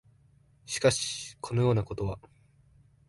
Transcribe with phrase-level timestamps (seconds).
[0.65, 2.17] しかし、このようなことは、